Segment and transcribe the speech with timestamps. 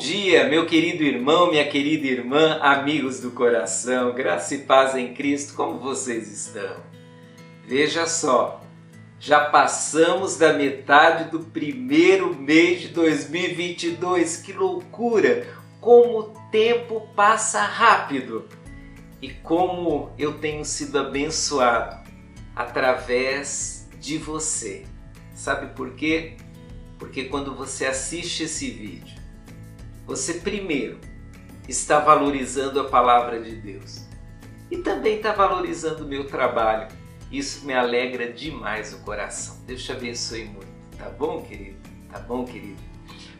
[0.00, 5.54] dia, meu querido irmão, minha querida irmã, amigos do coração, graça e paz em Cristo,
[5.54, 6.76] como vocês estão?
[7.66, 8.62] Veja só,
[9.18, 15.46] já passamos da metade do primeiro mês de 2022, que loucura!
[15.80, 18.48] Como o tempo passa rápido
[19.20, 22.10] e como eu tenho sido abençoado
[22.56, 24.86] através de você.
[25.34, 26.38] Sabe por quê?
[26.98, 29.19] Porque quando você assiste esse vídeo,
[30.06, 30.98] você primeiro
[31.68, 34.08] está valorizando a palavra de Deus
[34.70, 36.88] e também está valorizando o meu trabalho.
[37.30, 39.56] Isso me alegra demais o coração.
[39.66, 40.70] Deus te abençoe muito.
[40.98, 41.78] Tá bom, querido?
[42.10, 42.80] Tá bom, querido?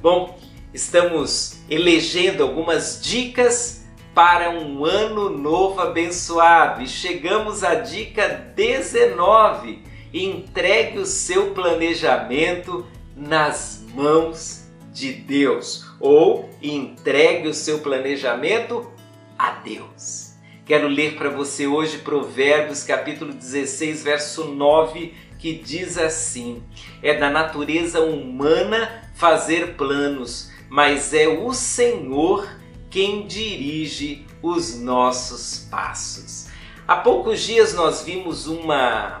[0.00, 0.38] Bom,
[0.74, 3.84] estamos elegendo algumas dicas
[4.14, 9.82] para um ano novo abençoado e chegamos à dica 19.
[10.12, 14.65] Entregue o seu planejamento nas mãos
[14.96, 18.90] de Deus ou entregue o seu planejamento
[19.38, 20.32] a Deus.
[20.64, 26.62] Quero ler para você hoje Provérbios capítulo 16, verso 9, que diz assim:
[27.02, 32.48] É da natureza humana fazer planos, mas é o Senhor
[32.90, 36.48] quem dirige os nossos passos.
[36.88, 39.20] Há poucos dias nós vimos uma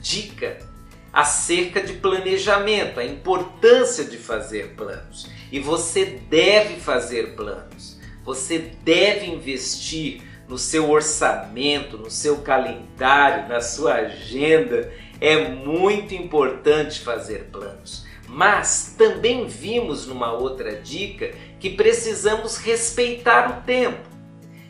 [0.00, 0.67] dica
[1.12, 5.28] acerca de planejamento, a importância de fazer planos.
[5.50, 7.98] E você deve fazer planos.
[8.24, 14.92] Você deve investir no seu orçamento, no seu calendário, na sua agenda.
[15.20, 18.06] É muito importante fazer planos.
[18.26, 24.06] Mas também vimos numa outra dica que precisamos respeitar o tempo,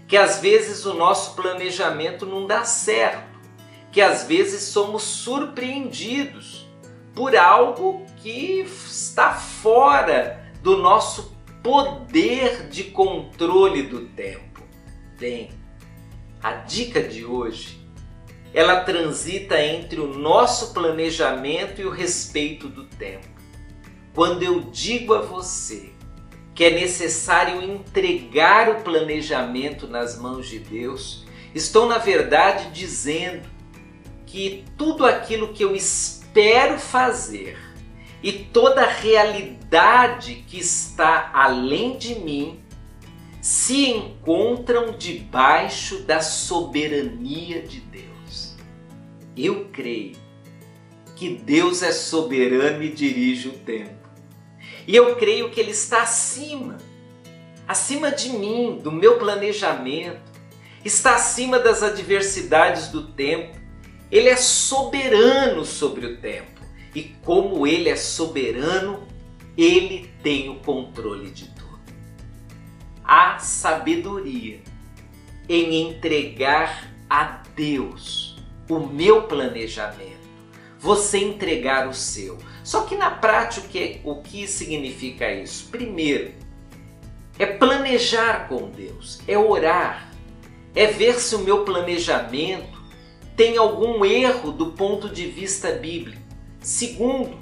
[0.07, 3.28] que às vezes o nosso planejamento não dá certo
[3.99, 6.69] que às vezes somos surpreendidos
[7.17, 14.63] por algo que está fora do nosso poder de controle do tempo.
[15.19, 15.51] Bem,
[16.41, 17.85] a dica de hoje
[18.55, 23.27] ela transita entre o nosso planejamento e o respeito do tempo.
[24.15, 25.91] Quando eu digo a você
[26.55, 33.58] que é necessário entregar o planejamento nas mãos de Deus, estou na verdade dizendo
[34.29, 37.59] que tudo aquilo que eu espero fazer
[38.23, 42.61] e toda a realidade que está além de mim
[43.41, 48.55] se encontram debaixo da soberania de Deus.
[49.35, 50.17] Eu creio
[51.17, 54.09] que Deus é soberano e dirige o tempo.
[54.87, 56.77] E eu creio que Ele está acima,
[57.67, 60.21] acima de mim, do meu planejamento,
[60.85, 63.68] está acima das adversidades do tempo,
[64.11, 66.61] ele é soberano sobre o tempo.
[66.95, 69.07] E como ele é soberano,
[69.57, 71.79] ele tem o controle de tudo.
[73.05, 74.61] Há sabedoria
[75.49, 78.37] em entregar a Deus
[78.69, 80.19] o meu planejamento,
[80.79, 82.39] você entregar o seu.
[82.63, 85.69] Só que na prática o que significa isso?
[85.71, 86.33] Primeiro,
[87.39, 90.11] é planejar com Deus, é orar,
[90.75, 92.78] é ver se o meu planejamento
[93.39, 96.21] tem algum erro do ponto de vista bíblico.
[96.59, 97.39] Segundo,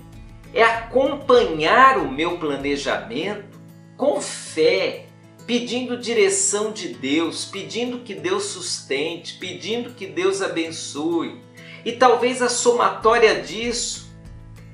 [0.53, 3.59] é acompanhar o meu planejamento
[3.97, 5.07] com fé,
[5.47, 11.41] pedindo direção de Deus, pedindo que Deus sustente, pedindo que Deus abençoe.
[11.83, 14.15] E talvez a somatória disso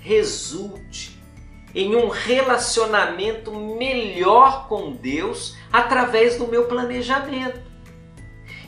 [0.00, 1.16] resulte
[1.72, 7.71] em um relacionamento melhor com Deus através do meu planejamento.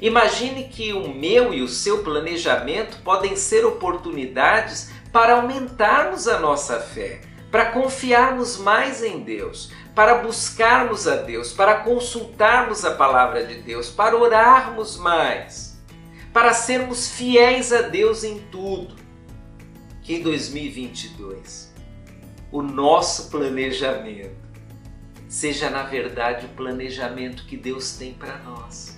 [0.00, 6.80] Imagine que o meu e o seu planejamento podem ser oportunidades para aumentarmos a nossa
[6.80, 13.62] fé, para confiarmos mais em Deus, para buscarmos a Deus, para consultarmos a palavra de
[13.62, 15.80] Deus, para orarmos mais,
[16.32, 18.96] para sermos fiéis a Deus em tudo.
[20.02, 21.72] Que em 2022
[22.50, 24.36] o nosso planejamento
[25.28, 28.93] seja, na verdade, o planejamento que Deus tem para nós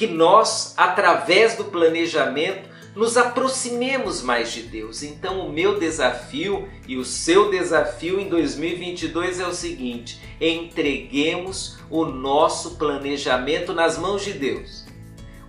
[0.00, 5.02] que nós, através do planejamento, nos aproximemos mais de Deus.
[5.02, 12.06] Então, o meu desafio e o seu desafio em 2022 é o seguinte: entreguemos o
[12.06, 14.86] nosso planejamento nas mãos de Deus.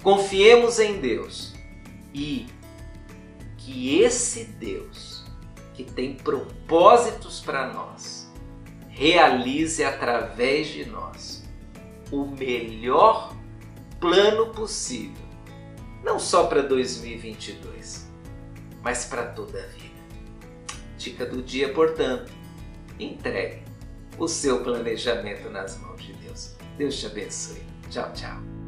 [0.03, 1.53] Confiemos em Deus
[2.13, 2.45] e
[3.57, 5.23] que esse Deus,
[5.73, 8.29] que tem propósitos para nós,
[8.89, 11.41] realize através de nós
[12.11, 13.30] o melhor
[14.01, 15.23] plano possível,
[16.03, 18.11] não só para 2022,
[18.81, 19.91] mas para toda a vida.
[20.97, 22.31] Dica do dia, portanto,
[22.99, 23.63] entregue
[24.17, 26.55] o seu planejamento nas mãos de Deus.
[26.77, 27.63] Deus te abençoe.
[27.89, 28.60] Tchau, tchau.